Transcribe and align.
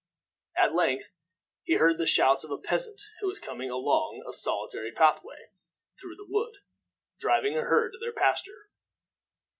At 0.57 0.73
length 0.73 1.11
he 1.61 1.75
heard 1.75 1.99
the 1.99 2.07
shouts 2.07 2.43
of 2.43 2.49
a 2.49 2.57
peasant 2.57 2.99
who 3.19 3.27
was 3.27 3.39
coming 3.39 3.69
along 3.69 4.23
a 4.27 4.33
solitary 4.33 4.91
pathway 4.91 5.51
through 5.99 6.15
the 6.15 6.25
wood, 6.27 6.55
driving 7.19 7.55
a 7.55 7.61
herd 7.61 7.91
to 7.91 7.99
their 7.99 8.11
pasture. 8.11 8.71